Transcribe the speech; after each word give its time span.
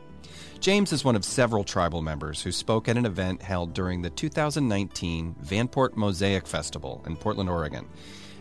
James 0.60 0.92
is 0.92 1.04
one 1.04 1.16
of 1.16 1.24
several 1.24 1.64
tribal 1.64 2.02
members 2.02 2.40
who 2.40 2.52
spoke 2.52 2.88
at 2.88 2.96
an 2.96 3.04
event 3.04 3.42
held 3.42 3.74
during 3.74 4.00
the 4.00 4.10
2019 4.10 5.34
Vanport 5.44 5.96
Mosaic 5.96 6.46
Festival 6.46 7.02
in 7.04 7.16
Portland, 7.16 7.50
Oregon. 7.50 7.88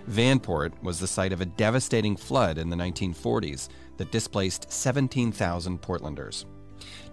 Vanport 0.08 0.74
was 0.84 1.00
the 1.00 1.08
site 1.08 1.34
of 1.34 1.42
a 1.42 1.46
devastating 1.46 2.16
flood 2.16 2.60
in 2.60 2.70
the 2.70 2.76
1940s 2.76 3.70
that 3.98 4.12
displaced 4.12 4.72
17,000 4.72 5.82
Portlanders. 5.82 6.46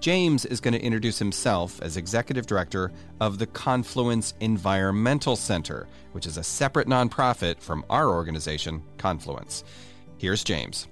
James 0.01 0.45
is 0.45 0.61
going 0.61 0.75
to 0.75 0.83
introduce 0.83 1.19
himself 1.19 1.83
as 1.83 1.97
executive 1.97 2.47
director 2.47 2.93
of 3.21 3.39
the 3.39 3.47
Confluence 3.47 4.35
Environmental 4.41 5.37
Center, 5.37 5.89
which 6.13 6.27
is 6.27 6.37
a 6.37 6.43
separate 6.43 6.87
nonprofit 6.87 7.61
from 7.61 7.85
our 7.91 8.09
organization, 8.09 8.83
Confluence. 8.97 9.65
Here's 10.19 10.45
James. 10.45 10.87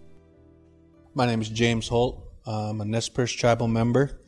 My 1.15 1.27
name 1.27 1.41
is 1.41 1.49
James 1.49 1.89
Holt. 1.89 2.23
I'm 2.47 2.81
a 2.81 2.85
Nez 2.85 3.09
Perce 3.09 3.33
tribal 3.33 3.69
member, 3.69 4.21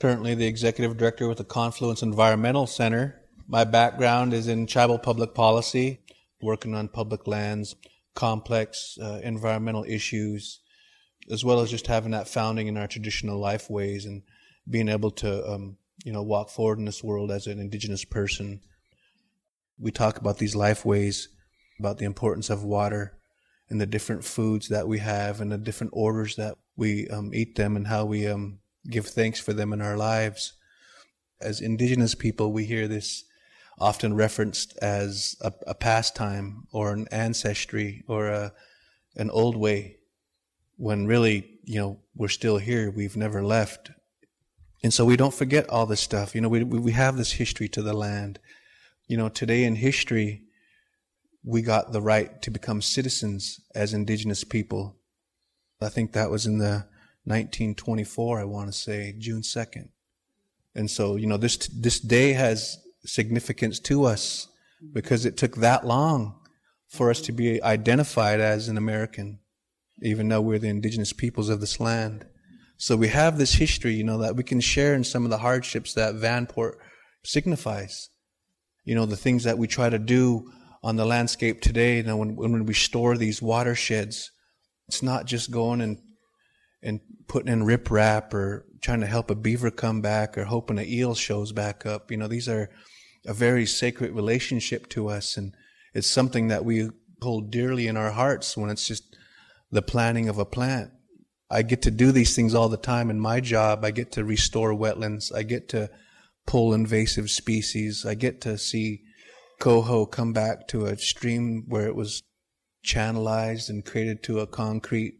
currently 0.00 0.34
the 0.34 0.46
executive 0.46 0.96
director 0.96 1.28
with 1.28 1.38
the 1.38 1.44
Confluence 1.44 2.02
Environmental 2.02 2.66
Center. 2.66 3.22
My 3.48 3.64
background 3.64 4.34
is 4.34 4.48
in 4.48 4.66
tribal 4.66 4.98
public 4.98 5.34
policy, 5.34 6.00
working 6.40 6.74
on 6.74 6.88
public 6.88 7.26
lands, 7.26 7.76
complex 8.14 8.98
uh, 9.00 9.20
environmental 9.22 9.84
issues, 9.84 10.60
as 11.30 11.44
well 11.44 11.60
as 11.60 11.70
just 11.70 11.86
having 11.86 12.12
that 12.12 12.28
founding 12.28 12.66
in 12.66 12.76
our 12.76 12.86
traditional 12.86 13.38
life 13.38 13.70
ways 13.70 14.06
and 14.06 14.22
being 14.68 14.88
able 14.88 15.10
to, 15.10 15.50
um, 15.50 15.76
you 16.04 16.12
know, 16.12 16.22
walk 16.22 16.50
forward 16.50 16.78
in 16.78 16.84
this 16.84 17.02
world 17.02 17.30
as 17.30 17.46
an 17.46 17.58
indigenous 17.58 18.04
person. 18.04 18.60
We 19.78 19.90
talk 19.90 20.18
about 20.18 20.38
these 20.38 20.56
life 20.56 20.84
ways, 20.84 21.28
about 21.78 21.98
the 21.98 22.04
importance 22.04 22.50
of 22.50 22.64
water 22.64 23.18
and 23.68 23.80
the 23.80 23.86
different 23.86 24.24
foods 24.24 24.68
that 24.68 24.86
we 24.86 24.98
have 24.98 25.40
and 25.40 25.50
the 25.50 25.58
different 25.58 25.92
orders 25.94 26.36
that 26.36 26.56
we 26.76 27.08
um, 27.08 27.32
eat 27.34 27.56
them 27.56 27.76
and 27.76 27.86
how 27.86 28.04
we 28.04 28.26
um, 28.26 28.58
give 28.88 29.06
thanks 29.06 29.40
for 29.40 29.52
them 29.52 29.72
in 29.72 29.80
our 29.80 29.96
lives. 29.96 30.54
As 31.40 31.60
indigenous 31.60 32.14
people, 32.14 32.52
we 32.52 32.64
hear 32.64 32.86
this 32.86 33.24
often 33.78 34.14
referenced 34.14 34.76
as 34.78 35.36
a, 35.40 35.52
a 35.66 35.74
pastime 35.74 36.66
or 36.72 36.92
an 36.92 37.08
ancestry 37.10 38.04
or 38.06 38.28
a, 38.28 38.52
an 39.16 39.30
old 39.30 39.56
way 39.56 39.96
when 40.76 41.06
really, 41.06 41.58
you 41.64 41.78
know, 41.78 41.98
we're 42.14 42.28
still 42.28 42.58
here. 42.58 42.90
We've 42.90 43.16
never 43.16 43.42
left. 43.44 43.90
And 44.82 44.92
so 44.92 45.04
we 45.04 45.16
don't 45.16 45.34
forget 45.34 45.68
all 45.68 45.86
this 45.86 46.00
stuff. 46.00 46.34
You 46.34 46.40
know, 46.40 46.48
we, 46.48 46.64
we 46.64 46.92
have 46.92 47.16
this 47.16 47.32
history 47.32 47.68
to 47.68 47.82
the 47.82 47.92
land. 47.92 48.38
You 49.06 49.16
know, 49.16 49.28
today 49.28 49.64
in 49.64 49.76
history, 49.76 50.42
we 51.44 51.62
got 51.62 51.92
the 51.92 52.02
right 52.02 52.40
to 52.42 52.50
become 52.50 52.82
citizens 52.82 53.60
as 53.74 53.94
indigenous 53.94 54.44
people. 54.44 54.96
I 55.80 55.88
think 55.88 56.12
that 56.12 56.30
was 56.30 56.46
in 56.46 56.58
the 56.58 56.86
1924, 57.24 58.40
I 58.40 58.44
want 58.44 58.68
to 58.68 58.72
say, 58.72 59.14
June 59.18 59.42
2nd. 59.42 59.88
And 60.74 60.90
so, 60.90 61.16
you 61.16 61.26
know, 61.26 61.36
this, 61.36 61.56
this 61.68 62.00
day 62.00 62.32
has 62.32 62.78
significance 63.04 63.78
to 63.80 64.04
us 64.04 64.48
because 64.92 65.24
it 65.24 65.36
took 65.36 65.56
that 65.56 65.86
long 65.86 66.40
for 66.88 67.10
us 67.10 67.20
to 67.22 67.32
be 67.32 67.62
identified 67.62 68.40
as 68.40 68.68
an 68.68 68.76
American 68.76 69.38
even 70.02 70.28
though 70.28 70.40
we're 70.40 70.58
the 70.58 70.68
indigenous 70.68 71.12
peoples 71.12 71.48
of 71.48 71.60
this 71.60 71.80
land. 71.80 72.26
So 72.76 72.96
we 72.96 73.08
have 73.08 73.38
this 73.38 73.54
history, 73.54 73.94
you 73.94 74.04
know, 74.04 74.18
that 74.18 74.36
we 74.36 74.42
can 74.42 74.60
share 74.60 74.94
in 74.94 75.04
some 75.04 75.24
of 75.24 75.30
the 75.30 75.38
hardships 75.38 75.94
that 75.94 76.14
Vanport 76.14 76.74
signifies. 77.24 78.10
You 78.84 78.96
know, 78.96 79.06
the 79.06 79.16
things 79.16 79.44
that 79.44 79.58
we 79.58 79.68
try 79.68 79.88
to 79.88 79.98
do 79.98 80.50
on 80.82 80.96
the 80.96 81.04
landscape 81.04 81.60
today, 81.60 81.98
you 81.98 82.02
know, 82.02 82.16
when, 82.16 82.34
when 82.34 82.66
we 82.66 82.74
store 82.74 83.16
these 83.16 83.40
watersheds, 83.40 84.32
it's 84.88 85.02
not 85.02 85.26
just 85.26 85.52
going 85.52 85.80
and, 85.80 85.98
and 86.82 87.00
putting 87.28 87.52
in 87.52 87.62
riprap 87.62 88.34
or 88.34 88.66
trying 88.80 89.00
to 89.00 89.06
help 89.06 89.30
a 89.30 89.36
beaver 89.36 89.70
come 89.70 90.00
back 90.00 90.36
or 90.36 90.44
hoping 90.44 90.80
an 90.80 90.88
eel 90.88 91.14
shows 91.14 91.52
back 91.52 91.86
up. 91.86 92.10
You 92.10 92.16
know, 92.16 92.26
these 92.26 92.48
are 92.48 92.68
a 93.24 93.32
very 93.32 93.64
sacred 93.64 94.10
relationship 94.12 94.88
to 94.88 95.08
us 95.08 95.36
and 95.36 95.54
it's 95.94 96.08
something 96.08 96.48
that 96.48 96.64
we 96.64 96.88
hold 97.20 97.52
dearly 97.52 97.86
in 97.86 97.96
our 97.96 98.10
hearts 98.10 98.56
when 98.56 98.70
it's 98.70 98.88
just 98.88 99.16
the 99.72 99.82
planning 99.82 100.28
of 100.28 100.38
a 100.38 100.44
plant. 100.44 100.90
I 101.50 101.62
get 101.62 101.82
to 101.82 101.90
do 101.90 102.12
these 102.12 102.36
things 102.36 102.54
all 102.54 102.68
the 102.68 102.76
time 102.76 103.10
in 103.10 103.18
my 103.18 103.40
job. 103.40 103.84
I 103.84 103.90
get 103.90 104.12
to 104.12 104.24
restore 104.24 104.72
wetlands. 104.72 105.34
I 105.34 105.42
get 105.42 105.68
to 105.70 105.90
pull 106.46 106.72
invasive 106.72 107.30
species. 107.30 108.06
I 108.06 108.14
get 108.14 108.40
to 108.42 108.56
see 108.56 109.02
coho 109.60 110.06
come 110.06 110.32
back 110.32 110.68
to 110.68 110.86
a 110.86 110.96
stream 110.96 111.64
where 111.68 111.86
it 111.86 111.96
was 111.96 112.22
channelized 112.84 113.68
and 113.68 113.84
created 113.84 114.22
to 114.24 114.40
a 114.40 114.46
concrete 114.46 115.14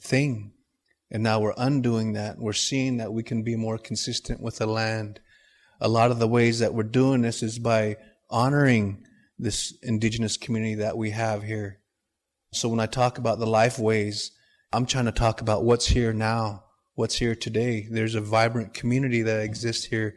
thing. 0.00 0.52
And 1.10 1.22
now 1.22 1.40
we're 1.40 1.54
undoing 1.56 2.12
that. 2.14 2.38
We're 2.38 2.52
seeing 2.52 2.98
that 2.98 3.12
we 3.12 3.22
can 3.22 3.42
be 3.42 3.56
more 3.56 3.78
consistent 3.78 4.40
with 4.40 4.58
the 4.58 4.66
land. 4.66 5.20
A 5.80 5.88
lot 5.88 6.10
of 6.10 6.18
the 6.18 6.28
ways 6.28 6.58
that 6.60 6.74
we're 6.74 6.82
doing 6.84 7.22
this 7.22 7.42
is 7.42 7.58
by 7.58 7.96
honoring 8.28 9.04
this 9.38 9.76
indigenous 9.82 10.36
community 10.36 10.76
that 10.76 10.96
we 10.96 11.10
have 11.10 11.42
here. 11.42 11.79
So 12.52 12.68
when 12.68 12.80
I 12.80 12.86
talk 12.86 13.18
about 13.18 13.38
the 13.38 13.46
life 13.46 13.78
ways, 13.78 14.32
I'm 14.72 14.84
trying 14.84 15.04
to 15.04 15.12
talk 15.12 15.40
about 15.40 15.64
what's 15.64 15.86
here 15.86 16.12
now, 16.12 16.64
what's 16.94 17.16
here 17.16 17.36
today. 17.36 17.86
There's 17.88 18.16
a 18.16 18.20
vibrant 18.20 18.74
community 18.74 19.22
that 19.22 19.40
exists 19.40 19.84
here. 19.84 20.16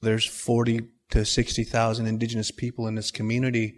There's 0.00 0.24
40 0.24 0.88
to 1.10 1.24
60,000 1.26 2.06
indigenous 2.06 2.50
people 2.50 2.86
in 2.86 2.94
this 2.94 3.10
community 3.10 3.76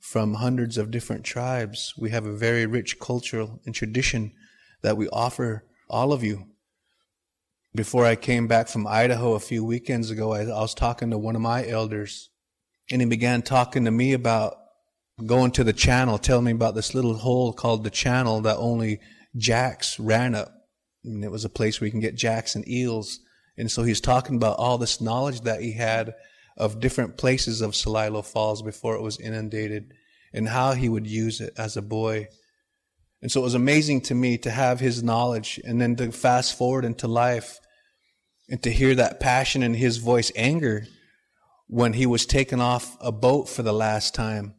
from 0.00 0.34
hundreds 0.34 0.78
of 0.78 0.92
different 0.92 1.24
tribes. 1.24 1.94
We 1.98 2.10
have 2.10 2.26
a 2.26 2.32
very 2.32 2.64
rich 2.64 3.00
cultural 3.00 3.60
and 3.66 3.74
tradition 3.74 4.32
that 4.82 4.96
we 4.96 5.08
offer 5.08 5.64
all 5.88 6.12
of 6.12 6.22
you. 6.22 6.46
Before 7.74 8.04
I 8.04 8.16
came 8.16 8.46
back 8.46 8.68
from 8.68 8.86
Idaho 8.86 9.34
a 9.34 9.40
few 9.40 9.64
weekends 9.64 10.10
ago, 10.10 10.32
I, 10.32 10.42
I 10.42 10.60
was 10.60 10.74
talking 10.74 11.10
to 11.10 11.18
one 11.18 11.34
of 11.34 11.42
my 11.42 11.66
elders 11.66 12.30
and 12.90 13.00
he 13.00 13.06
began 13.06 13.42
talking 13.42 13.84
to 13.84 13.90
me 13.90 14.12
about 14.12 14.58
going 15.26 15.52
to 15.52 15.64
the 15.64 15.72
channel, 15.72 16.18
telling 16.18 16.46
me 16.46 16.52
about 16.52 16.74
this 16.74 16.94
little 16.94 17.14
hole 17.14 17.52
called 17.52 17.84
the 17.84 17.90
channel 17.90 18.40
that 18.42 18.56
only 18.56 19.00
jacks 19.36 19.98
ran 19.98 20.34
up. 20.34 20.52
And 21.04 21.24
it 21.24 21.30
was 21.30 21.44
a 21.44 21.50
place 21.50 21.80
where 21.80 21.86
you 21.86 21.90
can 21.90 22.00
get 22.00 22.14
jacks 22.14 22.54
and 22.54 22.68
eels. 22.68 23.20
And 23.56 23.70
so 23.70 23.82
he's 23.82 24.00
talking 24.00 24.36
about 24.36 24.58
all 24.58 24.78
this 24.78 25.00
knowledge 25.00 25.42
that 25.42 25.60
he 25.60 25.72
had 25.72 26.14
of 26.56 26.80
different 26.80 27.16
places 27.16 27.60
of 27.60 27.72
Celilo 27.72 28.24
Falls 28.24 28.62
before 28.62 28.94
it 28.94 29.02
was 29.02 29.18
inundated 29.18 29.92
and 30.32 30.48
how 30.48 30.72
he 30.72 30.88
would 30.88 31.06
use 31.06 31.40
it 31.40 31.52
as 31.56 31.76
a 31.76 31.82
boy. 31.82 32.28
And 33.20 33.30
so 33.30 33.40
it 33.40 33.44
was 33.44 33.54
amazing 33.54 34.00
to 34.02 34.14
me 34.14 34.38
to 34.38 34.50
have 34.50 34.80
his 34.80 35.02
knowledge 35.02 35.60
and 35.64 35.80
then 35.80 35.96
to 35.96 36.10
fast 36.10 36.56
forward 36.56 36.84
into 36.84 37.06
life 37.06 37.58
and 38.48 38.62
to 38.62 38.70
hear 38.70 38.94
that 38.94 39.20
passion 39.20 39.62
in 39.62 39.74
his 39.74 39.98
voice, 39.98 40.32
anger, 40.34 40.86
when 41.68 41.92
he 41.94 42.06
was 42.06 42.26
taken 42.26 42.60
off 42.60 42.96
a 43.00 43.12
boat 43.12 43.48
for 43.48 43.62
the 43.62 43.72
last 43.72 44.14
time 44.14 44.54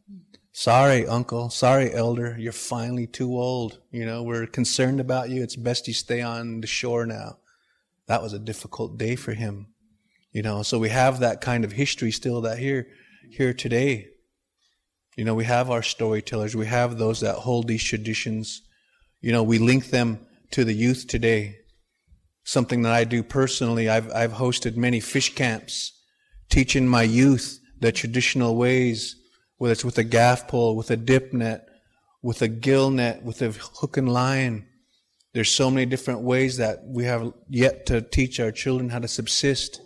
Sorry, 0.56 1.04
uncle. 1.04 1.50
Sorry, 1.50 1.92
elder. 1.92 2.36
You're 2.38 2.52
finally 2.52 3.08
too 3.08 3.36
old. 3.36 3.80
You 3.90 4.06
know, 4.06 4.22
we're 4.22 4.46
concerned 4.46 5.00
about 5.00 5.28
you. 5.28 5.42
It's 5.42 5.56
best 5.56 5.88
you 5.88 5.94
stay 5.94 6.22
on 6.22 6.60
the 6.60 6.68
shore 6.68 7.06
now. 7.06 7.38
That 8.06 8.22
was 8.22 8.32
a 8.32 8.38
difficult 8.38 8.96
day 8.96 9.16
for 9.16 9.32
him. 9.32 9.66
You 10.30 10.42
know, 10.42 10.62
so 10.62 10.78
we 10.78 10.90
have 10.90 11.18
that 11.18 11.40
kind 11.40 11.64
of 11.64 11.72
history 11.72 12.12
still 12.12 12.40
that 12.42 12.58
here, 12.58 12.86
here 13.32 13.52
today. 13.52 14.10
You 15.16 15.24
know, 15.24 15.34
we 15.34 15.42
have 15.42 15.70
our 15.70 15.82
storytellers. 15.82 16.54
We 16.54 16.66
have 16.66 16.98
those 16.98 17.18
that 17.22 17.34
hold 17.34 17.66
these 17.66 17.82
traditions. 17.82 18.62
You 19.20 19.32
know, 19.32 19.42
we 19.42 19.58
link 19.58 19.86
them 19.86 20.24
to 20.52 20.64
the 20.64 20.72
youth 20.72 21.08
today. 21.08 21.56
Something 22.44 22.82
that 22.82 22.92
I 22.92 23.02
do 23.02 23.24
personally. 23.24 23.88
I've, 23.88 24.08
I've 24.12 24.34
hosted 24.34 24.76
many 24.76 25.00
fish 25.00 25.34
camps 25.34 26.00
teaching 26.48 26.86
my 26.86 27.02
youth 27.02 27.58
the 27.80 27.90
traditional 27.90 28.54
ways, 28.54 29.16
whether 29.58 29.72
it's 29.72 29.84
with 29.84 29.98
a 29.98 30.04
gaff 30.04 30.48
pole, 30.48 30.76
with 30.76 30.90
a 30.90 30.96
dip 30.96 31.32
net, 31.32 31.66
with 32.22 32.42
a 32.42 32.48
gill 32.48 32.90
net, 32.90 33.22
with 33.22 33.42
a 33.42 33.50
hook 33.50 33.96
and 33.96 34.12
line. 34.12 34.66
There's 35.32 35.50
so 35.50 35.70
many 35.70 35.86
different 35.86 36.20
ways 36.20 36.56
that 36.58 36.84
we 36.86 37.04
have 37.04 37.32
yet 37.48 37.86
to 37.86 38.00
teach 38.00 38.38
our 38.40 38.52
children 38.52 38.90
how 38.90 39.00
to 39.00 39.08
subsist 39.08 39.80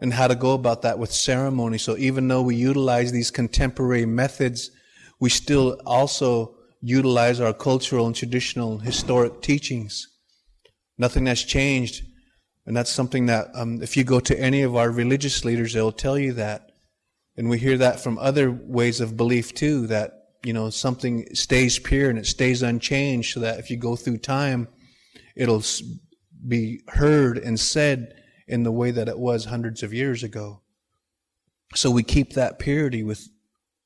and 0.00 0.12
how 0.12 0.28
to 0.28 0.34
go 0.34 0.52
about 0.52 0.82
that 0.82 0.98
with 0.98 1.12
ceremony. 1.12 1.78
So 1.78 1.96
even 1.96 2.28
though 2.28 2.42
we 2.42 2.56
utilize 2.56 3.12
these 3.12 3.30
contemporary 3.30 4.06
methods, 4.06 4.70
we 5.18 5.28
still 5.28 5.80
also 5.84 6.54
utilize 6.80 7.40
our 7.40 7.52
cultural 7.52 8.06
and 8.06 8.16
traditional 8.16 8.78
historic 8.78 9.42
teachings. 9.42 10.08
Nothing 10.96 11.26
has 11.26 11.42
changed. 11.42 12.04
And 12.66 12.76
that's 12.76 12.90
something 12.90 13.26
that, 13.26 13.48
um, 13.54 13.82
if 13.82 13.96
you 13.96 14.04
go 14.04 14.20
to 14.20 14.38
any 14.38 14.62
of 14.62 14.76
our 14.76 14.90
religious 14.90 15.44
leaders, 15.44 15.72
they'll 15.72 15.92
tell 15.92 16.18
you 16.18 16.32
that. 16.34 16.69
And 17.36 17.48
we 17.48 17.58
hear 17.58 17.78
that 17.78 18.00
from 18.00 18.18
other 18.18 18.50
ways 18.50 19.00
of 19.00 19.16
belief 19.16 19.54
too, 19.54 19.86
that, 19.86 20.12
you 20.44 20.52
know, 20.52 20.70
something 20.70 21.26
stays 21.34 21.78
pure 21.78 22.10
and 22.10 22.18
it 22.18 22.26
stays 22.26 22.62
unchanged 22.62 23.34
so 23.34 23.40
that 23.40 23.58
if 23.58 23.70
you 23.70 23.76
go 23.76 23.96
through 23.96 24.18
time, 24.18 24.68
it'll 25.36 25.62
be 26.46 26.82
heard 26.88 27.38
and 27.38 27.58
said 27.58 28.14
in 28.48 28.62
the 28.62 28.72
way 28.72 28.90
that 28.90 29.08
it 29.08 29.18
was 29.18 29.44
hundreds 29.44 29.82
of 29.82 29.94
years 29.94 30.22
ago. 30.22 30.60
So 31.74 31.90
we 31.90 32.02
keep 32.02 32.32
that 32.32 32.58
purity 32.58 33.02
with 33.02 33.28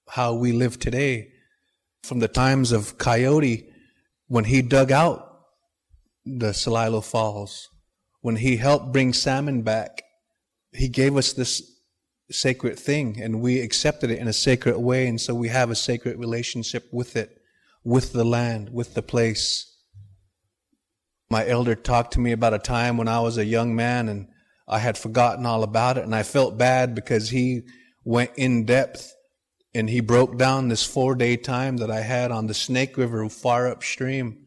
how 0.08 0.34
we 0.34 0.52
live 0.52 0.78
today. 0.78 1.32
From 2.02 2.18
the 2.18 2.28
times 2.28 2.72
of 2.72 2.98
Coyote, 2.98 3.68
when 4.26 4.44
he 4.44 4.62
dug 4.62 4.90
out 4.90 5.40
the 6.24 6.52
Celilo 6.52 7.04
Falls, 7.04 7.68
when 8.20 8.36
he 8.36 8.56
helped 8.56 8.92
bring 8.92 9.12
salmon 9.12 9.62
back, 9.62 10.02
he 10.72 10.88
gave 10.88 11.16
us 11.16 11.32
this 11.34 11.73
sacred 12.30 12.78
thing 12.78 13.20
and 13.20 13.40
we 13.40 13.60
accepted 13.60 14.10
it 14.10 14.18
in 14.18 14.28
a 14.28 14.32
sacred 14.32 14.78
way. 14.78 15.06
And 15.06 15.20
so 15.20 15.34
we 15.34 15.48
have 15.48 15.70
a 15.70 15.74
sacred 15.74 16.18
relationship 16.18 16.88
with 16.92 17.16
it, 17.16 17.40
with 17.82 18.12
the 18.12 18.24
land, 18.24 18.70
with 18.70 18.94
the 18.94 19.02
place. 19.02 19.70
My 21.30 21.46
elder 21.46 21.74
talked 21.74 22.14
to 22.14 22.20
me 22.20 22.32
about 22.32 22.54
a 22.54 22.58
time 22.58 22.96
when 22.96 23.08
I 23.08 23.20
was 23.20 23.36
a 23.36 23.44
young 23.44 23.74
man 23.74 24.08
and 24.08 24.28
I 24.66 24.78
had 24.78 24.96
forgotten 24.96 25.44
all 25.44 25.62
about 25.62 25.98
it 25.98 26.04
and 26.04 26.14
I 26.14 26.22
felt 26.22 26.56
bad 26.56 26.94
because 26.94 27.30
he 27.30 27.62
went 28.04 28.30
in 28.36 28.64
depth 28.64 29.14
and 29.74 29.90
he 29.90 30.00
broke 30.00 30.38
down 30.38 30.68
this 30.68 30.86
four 30.86 31.14
day 31.14 31.36
time 31.36 31.78
that 31.78 31.90
I 31.90 32.00
had 32.00 32.30
on 32.30 32.46
the 32.46 32.54
Snake 32.54 32.96
River 32.96 33.28
far 33.28 33.68
upstream 33.68 34.44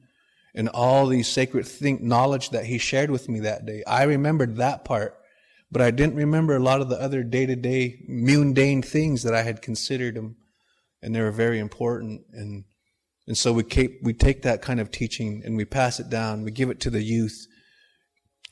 and 0.55 0.69
all 0.69 1.05
these 1.05 1.27
sacred 1.27 1.67
think 1.67 2.01
knowledge 2.01 2.49
that 2.49 2.65
he 2.65 2.79
shared 2.79 3.11
with 3.11 3.29
me 3.29 3.41
that 3.41 3.65
day. 3.65 3.83
I 3.85 4.03
remembered 4.03 4.55
that 4.55 4.85
part, 4.85 5.15
but 5.71 5.81
I 5.81 5.91
didn't 5.91 6.15
remember 6.15 6.55
a 6.55 6.63
lot 6.63 6.81
of 6.81 6.89
the 6.89 6.99
other 7.01 7.23
day 7.23 7.45
to 7.45 7.55
day 7.55 8.03
mundane 8.07 8.81
things 8.81 9.23
that 9.23 9.33
I 9.33 9.43
had 9.43 9.61
considered 9.61 10.15
them 10.15 10.37
and 11.01 11.13
they 11.13 11.21
were 11.21 11.31
very 11.31 11.59
important 11.59 12.21
and 12.31 12.65
and 13.27 13.37
so 13.37 13.51
we 13.51 13.63
keep, 13.63 13.99
we 14.01 14.13
take 14.13 14.43
that 14.43 14.61
kind 14.61 14.79
of 14.79 14.89
teaching 14.89 15.41
and 15.45 15.57
we 15.57 15.65
pass 15.65 15.99
it 15.99 16.09
down. 16.09 16.43
We 16.43 16.51
give 16.51 16.69
it 16.69 16.79
to 16.81 16.89
the 16.89 17.03
youth 17.03 17.45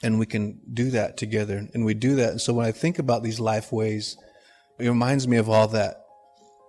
and 0.04 0.20
we 0.20 0.26
can 0.26 0.60
do 0.74 0.92
that 0.92 1.16
together. 1.16 1.66
And 1.74 1.86
we 1.86 1.94
do 1.94 2.16
that. 2.16 2.32
And 2.32 2.42
so 2.42 2.54
when 2.54 2.66
I 2.66 2.74
think 2.74 3.00
about 3.00 3.24
these 3.24 3.40
life 3.40 3.72
ways, 3.72 4.18
it 4.78 4.90
reminds 4.90 5.28
me 5.28 5.38
of 5.38 5.50
all 5.50 5.70
that. 5.70 6.02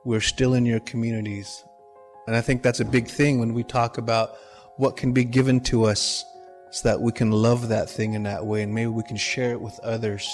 We're 0.04 0.20
still 0.20 0.54
in 0.54 0.64
your 0.64 0.78
communities. 0.78 1.64
And 2.28 2.36
I 2.36 2.40
think 2.40 2.62
that's 2.62 2.78
a 2.78 2.84
big 2.84 3.08
thing 3.08 3.40
when 3.40 3.54
we 3.54 3.64
talk 3.64 3.98
about 3.98 4.36
what 4.76 4.96
can 4.96 5.12
be 5.12 5.24
given 5.24 5.58
to 5.62 5.84
us 5.84 6.24
so 6.76 6.90
that 6.90 7.00
we 7.00 7.10
can 7.10 7.30
love 7.30 7.68
that 7.68 7.88
thing 7.88 8.12
in 8.12 8.24
that 8.24 8.44
way 8.44 8.60
and 8.62 8.74
maybe 8.74 8.88
we 8.88 9.02
can 9.02 9.16
share 9.16 9.52
it 9.52 9.60
with 9.62 9.80
others. 9.80 10.28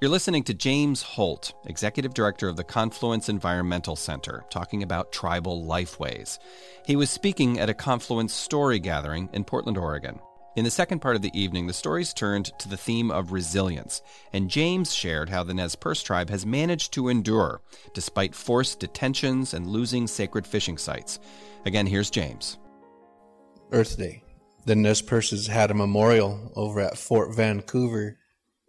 You're 0.00 0.10
listening 0.10 0.42
to 0.42 0.54
James 0.54 1.02
Holt, 1.02 1.52
Executive 1.66 2.12
Director 2.12 2.48
of 2.48 2.56
the 2.56 2.64
Confluence 2.64 3.28
Environmental 3.28 3.94
Center, 3.94 4.44
talking 4.50 4.82
about 4.82 5.12
tribal 5.12 5.64
lifeways. 5.64 6.40
He 6.84 6.96
was 6.96 7.08
speaking 7.08 7.60
at 7.60 7.70
a 7.70 7.74
Confluence 7.74 8.34
story 8.34 8.80
gathering 8.80 9.30
in 9.32 9.44
Portland, 9.44 9.78
Oregon. 9.78 10.18
In 10.56 10.62
the 10.62 10.70
second 10.70 11.00
part 11.00 11.16
of 11.16 11.22
the 11.22 11.36
evening, 11.36 11.66
the 11.66 11.72
stories 11.72 12.14
turned 12.14 12.56
to 12.60 12.68
the 12.68 12.76
theme 12.76 13.10
of 13.10 13.32
resilience, 13.32 14.02
and 14.32 14.48
James 14.48 14.94
shared 14.94 15.28
how 15.28 15.42
the 15.42 15.52
Nez 15.52 15.74
Perce 15.74 16.00
tribe 16.00 16.30
has 16.30 16.46
managed 16.46 16.92
to 16.92 17.08
endure 17.08 17.60
despite 17.92 18.36
forced 18.36 18.78
detentions 18.78 19.52
and 19.52 19.66
losing 19.66 20.06
sacred 20.06 20.46
fishing 20.46 20.78
sites. 20.78 21.18
Again, 21.66 21.86
here's 21.86 22.08
James. 22.08 22.58
Earth 23.72 23.98
Day. 23.98 24.22
The 24.64 24.76
Nez 24.76 25.02
Perces 25.02 25.48
had 25.48 25.72
a 25.72 25.74
memorial 25.74 26.52
over 26.54 26.80
at 26.80 26.96
Fort 26.96 27.34
Vancouver 27.34 28.18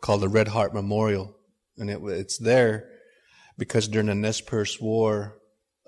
called 0.02 0.22
the 0.22 0.28
Red 0.28 0.48
Heart 0.48 0.74
Memorial, 0.74 1.36
and 1.78 1.92
it, 1.92 2.00
it's 2.04 2.40
there 2.40 2.90
because 3.60 3.88
during 3.88 4.08
the 4.08 4.16
Nez 4.16 4.42
Perce 4.42 4.82
War, 4.82 5.38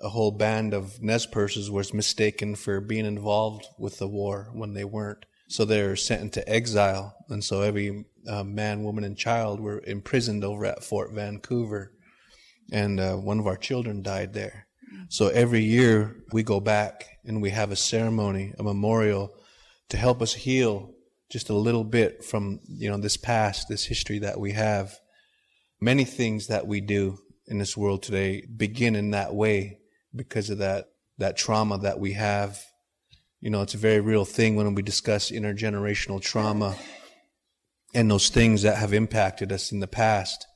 a 0.00 0.10
whole 0.10 0.30
band 0.30 0.74
of 0.74 1.02
Nez 1.02 1.26
Perces 1.26 1.72
was 1.72 1.92
mistaken 1.92 2.54
for 2.54 2.80
being 2.80 3.04
involved 3.04 3.66
with 3.80 3.98
the 3.98 4.06
war 4.06 4.50
when 4.52 4.74
they 4.74 4.84
weren't. 4.84 5.24
So 5.48 5.64
they're 5.64 5.96
sent 5.96 6.22
into 6.22 6.48
exile, 6.48 7.16
and 7.28 7.42
so 7.42 7.62
every 7.62 8.04
uh, 8.28 8.44
man, 8.44 8.84
woman, 8.84 9.04
and 9.04 9.16
child 9.16 9.60
were 9.60 9.82
imprisoned 9.86 10.44
over 10.44 10.66
at 10.66 10.84
Fort 10.84 11.12
Vancouver, 11.12 11.92
and 12.70 13.00
uh, 13.00 13.16
one 13.16 13.38
of 13.38 13.46
our 13.46 13.56
children 13.56 14.02
died 14.02 14.34
there. 14.34 14.66
So 15.08 15.28
every 15.28 15.62
year 15.62 16.16
we 16.32 16.42
go 16.42 16.60
back 16.60 17.18
and 17.24 17.40
we 17.40 17.50
have 17.50 17.72
a 17.72 17.76
ceremony, 17.76 18.52
a 18.58 18.62
memorial, 18.62 19.34
to 19.88 19.96
help 19.96 20.20
us 20.20 20.34
heal 20.34 20.92
just 21.30 21.50
a 21.50 21.54
little 21.54 21.84
bit 21.84 22.24
from, 22.24 22.60
you 22.68 22.90
know, 22.90 22.98
this 22.98 23.16
past, 23.16 23.68
this 23.68 23.84
history 23.84 24.18
that 24.20 24.40
we 24.40 24.52
have. 24.52 24.98
Many 25.80 26.04
things 26.04 26.48
that 26.48 26.66
we 26.66 26.80
do 26.80 27.18
in 27.46 27.58
this 27.58 27.76
world 27.76 28.02
today 28.02 28.44
begin 28.54 28.96
in 28.96 29.12
that 29.12 29.34
way 29.34 29.78
because 30.14 30.50
of 30.50 30.58
that, 30.58 30.86
that 31.18 31.36
trauma 31.36 31.78
that 31.78 32.00
we 32.00 32.14
have. 32.14 32.62
You 33.40 33.50
know, 33.50 33.62
it's 33.62 33.74
a 33.74 33.78
very 33.78 34.00
real 34.00 34.24
thing 34.24 34.56
when 34.56 34.74
we 34.74 34.82
discuss 34.82 35.30
intergenerational 35.30 36.20
trauma 36.20 36.76
and 37.94 38.10
those 38.10 38.30
things 38.30 38.62
that 38.62 38.78
have 38.78 38.92
impacted 38.92 39.52
us 39.52 39.70
in 39.70 39.78
the 39.78 39.86
past. 39.86 40.46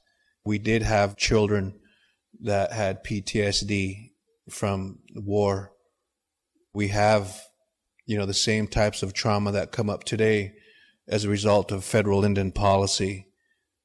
We 0.44 0.58
did 0.58 0.82
have 0.82 1.16
children 1.16 1.78
that 2.40 2.72
had 2.72 3.04
PTSD 3.04 4.10
from 4.50 4.98
war. 5.14 5.72
We 6.74 6.88
have, 6.88 7.40
you 8.04 8.18
know, 8.18 8.26
the 8.26 8.34
same 8.34 8.66
types 8.66 9.04
of 9.04 9.12
trauma 9.12 9.52
that 9.52 9.70
come 9.70 9.88
up 9.88 10.02
today 10.02 10.54
as 11.06 11.24
a 11.24 11.28
result 11.28 11.70
of 11.70 11.84
federal 11.84 12.24
Indian 12.24 12.50
policy 12.50 13.28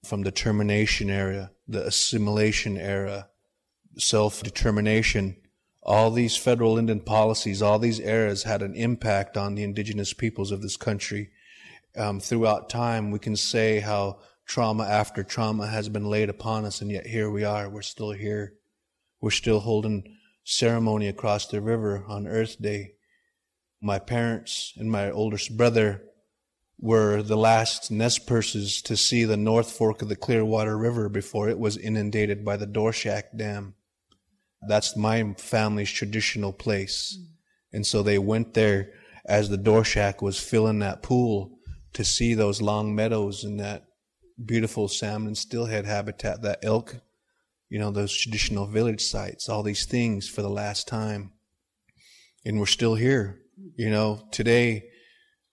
from 0.04 0.24
the 0.24 0.32
termination 0.32 1.10
era, 1.12 1.52
the 1.68 1.86
assimilation 1.86 2.78
era, 2.78 3.30
self 3.98 4.42
determination. 4.42 5.38
All 5.88 6.12
these 6.12 6.36
federal 6.36 6.78
Indian 6.78 7.00
policies, 7.00 7.62
all 7.62 7.80
these 7.80 8.02
eras 8.02 8.44
had 8.44 8.62
an 8.62 8.76
impact 8.76 9.38
on 9.38 9.56
the 9.56 9.64
indigenous 9.64 10.12
peoples 10.12 10.52
of 10.52 10.62
this 10.62 10.76
country. 10.76 11.30
Um, 11.96 12.20
throughout 12.20 12.70
time, 12.70 13.10
we 13.10 13.20
can 13.20 13.38
say 13.38 13.80
how 13.80 14.20
trauma 14.46 14.84
after 14.84 15.24
trauma 15.24 15.66
has 15.68 15.88
been 15.88 16.10
laid 16.10 16.30
upon 16.30 16.66
us, 16.66 16.82
and 16.82 16.92
yet 16.92 17.08
here 17.08 17.30
we 17.30 17.46
are. 17.46 17.70
We're 17.70 17.82
still 17.84 18.12
here. 18.12 18.56
We're 19.22 19.32
still 19.32 19.62
holding 19.62 20.18
ceremony 20.44 21.08
across 21.08 21.48
the 21.48 21.62
river 21.62 22.04
on 22.06 22.28
Earth 22.28 22.62
Day. 22.62 22.96
My 23.82 23.98
parents 23.98 24.74
and 24.76 24.92
my 24.92 25.10
oldest 25.10 25.56
brother 25.56 26.04
were 26.78 27.24
the 27.24 27.38
last 27.38 27.92
Nez 27.92 28.20
Perces 28.20 28.82
to 28.84 28.98
see 28.98 29.24
the 29.24 29.38
North 29.38 29.72
Fork 29.72 30.02
of 30.02 30.10
the 30.10 30.16
Clearwater 30.18 30.78
River 30.78 31.08
before 31.08 31.48
it 31.48 31.58
was 31.58 31.78
inundated 31.78 32.44
by 32.44 32.58
the 32.58 32.68
Dworshak 32.68 33.38
Dam. 33.38 33.74
That's 34.62 34.96
my 34.96 35.34
family's 35.38 35.92
traditional 35.92 36.54
place. 36.54 37.18
And 37.74 37.86
so 37.86 38.02
they 38.02 38.18
went 38.18 38.54
there 38.54 38.94
as 39.26 39.50
the 39.50 39.58
Dworshak 39.58 40.22
was 40.22 40.40
filling 40.40 40.80
that 40.80 41.04
pool 41.04 41.60
to 41.94 42.04
see 42.04 42.34
those 42.34 42.62
long 42.62 42.96
meadows 42.96 43.44
and 43.44 43.60
that 43.60 43.86
beautiful 44.44 44.88
salmon 44.88 45.36
steelhead 45.36 45.86
habitat, 45.86 46.42
that 46.42 46.60
elk, 46.64 46.96
you 47.70 47.80
know, 47.80 47.92
those 47.92 48.16
traditional 48.16 48.66
village 48.66 49.02
sites, 49.02 49.50
all 49.50 49.64
these 49.64 49.86
things 49.86 50.30
for 50.30 50.42
the 50.42 50.50
last 50.50 50.88
time. 50.88 51.32
And 52.46 52.60
we're 52.60 52.66
still 52.66 52.96
here. 52.96 53.42
You 53.76 53.90
know, 53.90 54.28
today, 54.32 54.84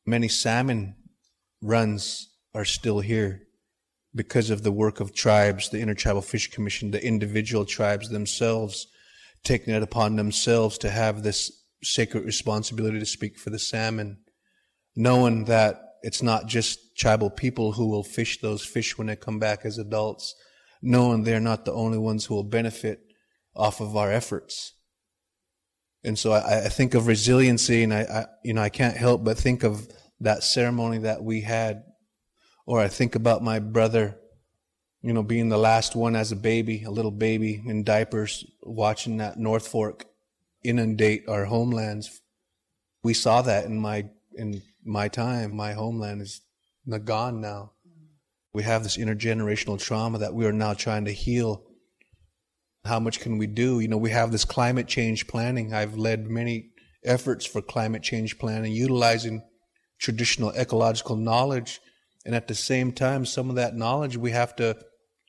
many 0.07 0.29
salmon 0.29 0.95
runs 1.63 2.29
are 2.55 2.65
still 2.65 3.01
here 3.01 3.43
because 4.15 4.51
of 4.51 4.63
the 4.63 4.73
work 4.73 5.01
of 5.01 5.15
tribes, 5.15 5.71
the 5.71 5.81
Intertribal 5.81 6.23
Fish 6.23 6.51
Commission, 6.51 6.91
the 6.91 7.05
individual 7.05 7.65
tribes 7.65 8.11
themselves 8.11 8.87
taking 9.45 9.75
it 9.75 9.83
upon 9.83 10.17
themselves 10.17 10.79
to 10.79 10.91
have 10.91 11.23
this 11.23 11.53
sacred 11.83 12.25
responsibility 12.25 12.99
to 12.99 13.07
speak 13.07 13.39
for 13.39 13.51
the 13.51 13.59
salmon, 13.59 14.19
knowing 14.97 15.45
that 15.45 15.81
it's 16.03 16.23
not 16.23 16.47
just 16.47 16.97
tribal 16.97 17.31
people 17.31 17.73
who 17.73 17.89
will 17.89 18.05
fish 18.05 18.41
those 18.41 18.65
fish 18.65 18.99
when 18.99 19.07
they 19.07 19.17
come 19.17 19.39
back 19.39 19.65
as 19.65 19.79
adults, 19.79 20.35
knowing 20.83 21.23
they're 21.23 21.41
not 21.41 21.65
the 21.65 21.73
only 21.73 21.99
ones 21.99 22.25
who 22.25 22.35
will 22.35 22.45
benefit 22.45 23.01
off 23.55 23.81
of 23.81 23.97
our 23.97 24.11
efforts. 24.11 24.73
And 26.05 26.19
so 26.19 26.33
I, 26.33 26.67
I 26.67 26.69
think 26.69 26.95
of 26.95 27.07
resiliency 27.07 27.83
and 27.83 27.95
I, 27.95 28.01
I, 28.03 28.27
you 28.45 28.53
know, 28.53 28.61
I 28.61 28.69
can't 28.69 28.97
help 28.97 29.25
but 29.25 29.39
think 29.39 29.63
of 29.63 29.89
that 30.21 30.43
ceremony 30.43 30.99
that 30.99 31.23
we 31.23 31.41
had, 31.41 31.83
or 32.67 32.81
I 32.81 32.89
think 32.89 33.15
about 33.15 33.43
my 33.43 33.59
brother, 33.59 34.19
you 35.05 35.13
know, 35.13 35.23
being 35.23 35.51
the 35.51 35.59
last 35.59 35.95
one 35.95 36.17
as 36.17 36.33
a 36.33 36.37
baby, 36.37 36.83
a 36.85 36.91
little 36.91 37.11
baby 37.11 37.63
in 37.67 37.85
diapers, 37.85 38.43
watching 38.63 39.19
that 39.19 39.39
North 39.39 39.69
Fork 39.69 40.07
inundate 40.63 41.29
our 41.29 41.45
homelands. 41.45 42.23
We 43.03 43.13
saw 43.13 43.43
that 43.43 43.67
in 43.67 43.79
my, 43.79 44.09
in 44.35 44.63
my 44.83 45.09
time. 45.09 45.55
My 45.55 45.75
homeland 45.75 46.23
is 46.23 46.41
gone 47.05 47.43
now. 47.43 47.73
We 48.55 48.63
have 48.63 48.83
this 48.83 48.97
intergenerational 48.97 49.79
trauma 49.79 50.17
that 50.19 50.33
we 50.33 50.47
are 50.47 50.55
now 50.55 50.73
trying 50.73 51.05
to 51.05 51.13
heal. 51.13 51.67
How 52.87 52.99
much 52.99 53.21
can 53.21 53.37
we 53.37 53.47
do? 53.47 53.81
You 53.81 53.89
know, 53.89 53.99
we 53.99 54.11
have 54.11 54.33
this 54.33 54.47
climate 54.47 54.89
change 54.89 55.27
planning. 55.27 55.75
I've 55.75 55.99
led 55.99 56.31
many 56.31 56.71
efforts 57.05 57.45
for 57.45 57.61
climate 57.61 58.03
change 58.03 58.39
planning, 58.39 58.73
utilizing 58.73 59.43
traditional 59.99 60.53
ecological 60.53 61.17
knowledge. 61.17 61.81
And 62.25 62.35
at 62.35 62.49
the 62.49 62.55
same 62.55 62.91
time, 62.91 63.27
some 63.27 63.51
of 63.51 63.57
that 63.57 63.77
knowledge 63.77 64.17
we 64.17 64.31
have 64.31 64.57
to 64.57 64.79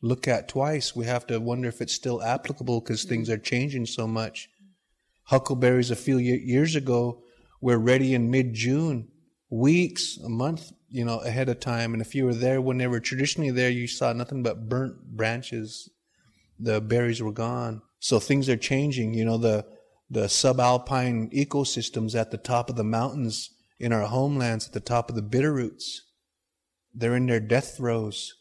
look 0.02 0.28
at 0.28 0.48
twice. 0.48 0.96
We 0.96 1.06
have 1.06 1.28
to 1.28 1.40
wonder 1.40 1.68
if 1.68 1.82
it's 1.82 1.94
still 1.94 2.22
applicable 2.22 2.82
because 2.82 3.02
mm-hmm. 3.02 3.10
things 3.10 3.30
are 3.30 3.38
changing 3.38 3.86
so 3.86 4.08
much. 4.08 4.50
Huckleberries 5.24 5.92
a 5.92 5.96
few 5.96 6.18
years 6.18 6.75
ago 6.75 7.24
were 7.62 7.80
ready 7.80 8.14
in 8.14 8.30
mid 8.30 8.54
June, 8.54 9.08
weeks, 9.50 10.18
a 10.18 10.30
month, 10.30 10.72
you 10.90 11.04
know, 11.04 11.20
ahead 11.20 11.50
of 11.50 11.60
time. 11.60 11.94
And 11.94 12.02
if 12.02 12.14
you 12.14 12.25
were 12.25 12.34
there 12.34 12.62
when 12.62 12.78
they 12.78 12.88
were 12.88 13.00
traditionally 13.00 13.52
there, 13.52 13.70
you 13.70 13.88
saw 13.88 14.14
nothing 14.14 14.44
but 14.44 14.70
burnt 14.70 15.02
branches. 15.16 15.90
The 16.60 16.80
berries 16.80 17.22
were 17.22 17.32
gone. 17.32 17.82
So 18.00 18.20
things 18.20 18.48
are 18.50 18.58
changing. 18.58 19.14
You 19.14 19.25
know, 19.25 19.38
the, 19.38 19.66
the 20.10 20.25
subalpine 20.25 21.34
ecosystems 21.34 22.14
at 22.14 22.32
the 22.32 22.38
top 22.38 22.70
of 22.70 22.75
the 22.75 22.84
mountains 22.84 23.50
in 23.80 23.92
our 23.92 24.06
homelands 24.06 24.68
at 24.68 24.74
the 24.74 24.80
top 24.80 25.10
of 25.10 25.16
the 25.16 25.22
bitterroots. 25.22 26.02
They're 26.94 27.16
in 27.16 27.25
their 27.25 27.40
death 27.40 27.75
throes. 27.75 28.34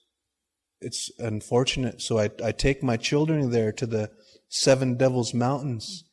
It's 0.85 1.11
unfortunate. 1.19 2.01
So 2.03 2.19
I, 2.19 2.31
I 2.45 2.53
take 2.53 2.83
my 2.83 2.97
children 2.97 3.51
there 3.51 3.73
to 3.73 3.87
the 3.87 4.11
Seven 4.49 4.97
Devils 4.97 5.35
Mountains 5.35 6.05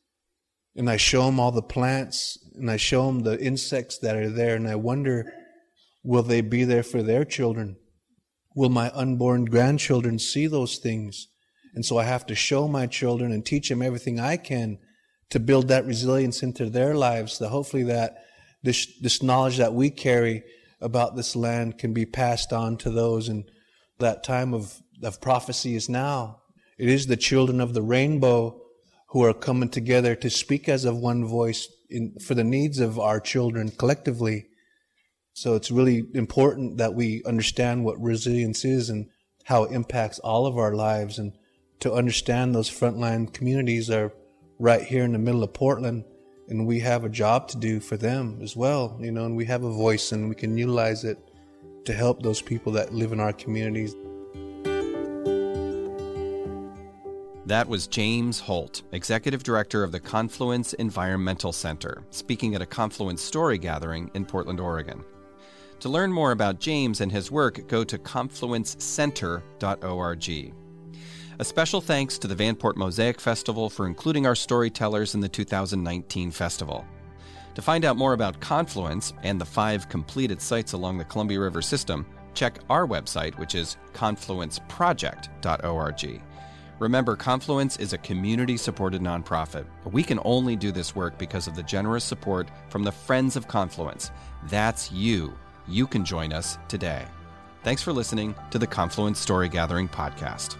and 0.75 0.89
I 0.89 0.97
show 0.97 1.25
them 1.25 1.39
all 1.39 1.51
the 1.51 1.61
plants 1.61 2.37
and 2.55 2.71
I 2.71 2.77
show 2.77 3.05
them 3.07 3.19
the 3.19 3.39
insects 3.39 3.97
that 3.99 4.15
are 4.15 4.29
there 4.29 4.55
and 4.55 4.67
I 4.67 4.75
wonder, 4.75 5.31
will 6.03 6.23
they 6.23 6.41
be 6.41 6.63
there 6.63 6.83
for 6.83 7.03
their 7.03 7.25
children? 7.25 7.75
Will 8.55 8.69
my 8.69 8.89
unborn 8.91 9.45
grandchildren 9.45 10.17
see 10.19 10.47
those 10.47 10.77
things? 10.77 11.27
And 11.73 11.85
so 11.85 11.97
I 11.97 12.03
have 12.03 12.25
to 12.27 12.35
show 12.35 12.67
my 12.67 12.87
children 12.87 13.31
and 13.31 13.45
teach 13.45 13.69
them 13.69 13.81
everything 13.81 14.19
I 14.19 14.37
can 14.37 14.79
to 15.29 15.39
build 15.39 15.69
that 15.69 15.85
resilience 15.85 16.43
into 16.43 16.69
their 16.69 16.95
lives, 16.95 17.39
that 17.39 17.49
hopefully 17.49 17.83
that 17.83 18.15
this, 18.63 18.87
this 18.99 19.23
knowledge 19.23 19.57
that 19.57 19.73
we 19.73 19.89
carry 19.89 20.43
about 20.81 21.15
this 21.15 21.35
land 21.35 21.77
can 21.77 21.93
be 21.93 22.05
passed 22.05 22.51
on 22.51 22.77
to 22.77 22.89
those. 22.89 23.29
And 23.29 23.45
that 24.01 24.23
time 24.23 24.53
of, 24.53 24.81
of 25.03 25.21
prophecy 25.21 25.75
is 25.75 25.89
now. 25.89 26.41
It 26.77 26.89
is 26.89 27.07
the 27.07 27.17
children 27.17 27.61
of 27.61 27.73
the 27.73 27.81
rainbow 27.81 28.61
who 29.09 29.23
are 29.23 29.33
coming 29.33 29.69
together 29.69 30.15
to 30.15 30.29
speak 30.29 30.69
as 30.69 30.85
of 30.85 30.97
one 30.97 31.25
voice 31.25 31.67
in, 31.89 32.15
for 32.19 32.33
the 32.33 32.43
needs 32.43 32.79
of 32.79 32.99
our 32.99 33.19
children 33.19 33.69
collectively. 33.69 34.45
So 35.33 35.55
it's 35.55 35.71
really 35.71 36.03
important 36.13 36.77
that 36.77 36.93
we 36.93 37.23
understand 37.25 37.83
what 37.83 38.01
resilience 38.01 38.63
is 38.65 38.89
and 38.89 39.07
how 39.45 39.63
it 39.63 39.71
impacts 39.71 40.19
all 40.19 40.45
of 40.45 40.57
our 40.57 40.75
lives 40.75 41.19
and 41.19 41.33
to 41.81 41.93
understand 41.93 42.53
those 42.53 42.69
frontline 42.69 43.33
communities 43.33 43.89
are 43.89 44.13
right 44.59 44.83
here 44.83 45.03
in 45.03 45.13
the 45.13 45.19
middle 45.19 45.43
of 45.43 45.53
Portland 45.53 46.05
and 46.47 46.67
we 46.67 46.79
have 46.81 47.03
a 47.03 47.09
job 47.09 47.47
to 47.47 47.57
do 47.57 47.79
for 47.79 47.97
them 47.97 48.39
as 48.41 48.55
well, 48.55 48.97
you 48.99 49.11
know, 49.11 49.25
and 49.25 49.35
we 49.35 49.45
have 49.45 49.63
a 49.63 49.71
voice 49.71 50.11
and 50.11 50.29
we 50.29 50.35
can 50.35 50.57
utilize 50.57 51.03
it 51.03 51.17
to 51.85 51.93
help 51.93 52.21
those 52.21 52.41
people 52.41 52.71
that 52.73 52.93
live 52.93 53.11
in 53.11 53.19
our 53.19 53.33
communities. 53.33 53.95
That 57.45 57.67
was 57.67 57.87
James 57.87 58.39
Holt, 58.39 58.83
Executive 58.91 59.43
Director 59.43 59.83
of 59.83 59.91
the 59.91 59.99
Confluence 59.99 60.73
Environmental 60.73 61.51
Center, 61.51 62.03
speaking 62.11 62.55
at 62.55 62.61
a 62.61 62.65
Confluence 62.65 63.21
story 63.21 63.57
gathering 63.57 64.09
in 64.13 64.25
Portland, 64.25 64.59
Oregon. 64.59 65.03
To 65.81 65.89
learn 65.89 66.13
more 66.13 66.31
about 66.31 66.59
James 66.59 67.01
and 67.01 67.11
his 67.11 67.31
work, 67.31 67.67
go 67.67 67.83
to 67.83 67.97
confluencecenter.org. 67.97 70.53
A 71.39 71.43
special 71.43 71.81
thanks 71.81 72.19
to 72.19 72.27
the 72.27 72.35
Vanport 72.35 72.75
Mosaic 72.75 73.19
Festival 73.19 73.67
for 73.69 73.87
including 73.87 74.27
our 74.27 74.35
storytellers 74.35 75.15
in 75.15 75.21
the 75.21 75.27
2019 75.27 76.29
festival. 76.29 76.85
To 77.55 77.61
find 77.61 77.85
out 77.85 77.97
more 77.97 78.13
about 78.13 78.39
Confluence 78.39 79.13
and 79.23 79.39
the 79.39 79.45
five 79.45 79.87
completed 79.89 80.41
sites 80.41 80.73
along 80.73 80.97
the 80.97 81.05
Columbia 81.05 81.39
River 81.39 81.61
system, 81.61 82.05
check 82.33 82.59
our 82.69 82.87
website, 82.87 83.37
which 83.37 83.55
is 83.55 83.77
confluenceproject.org. 83.93 86.21
Remember, 86.79 87.15
Confluence 87.15 87.77
is 87.77 87.93
a 87.93 87.97
community 87.99 88.57
supported 88.57 89.01
nonprofit. 89.01 89.65
We 89.85 90.01
can 90.01 90.19
only 90.23 90.55
do 90.55 90.71
this 90.71 90.95
work 90.95 91.19
because 91.19 91.47
of 91.47 91.55
the 91.55 91.63
generous 91.63 92.03
support 92.03 92.49
from 92.69 92.83
the 92.83 92.91
Friends 92.91 93.35
of 93.35 93.47
Confluence. 93.47 94.09
That's 94.45 94.91
you. 94.91 95.33
You 95.67 95.85
can 95.85 96.03
join 96.03 96.33
us 96.33 96.57
today. 96.67 97.05
Thanks 97.63 97.83
for 97.83 97.93
listening 97.93 98.33
to 98.49 98.57
the 98.57 98.65
Confluence 98.65 99.19
Story 99.19 99.47
Gathering 99.47 99.87
Podcast. 99.87 100.57